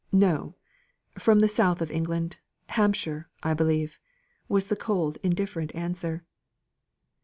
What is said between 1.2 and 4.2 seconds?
the south of England Hampshire, I believe,"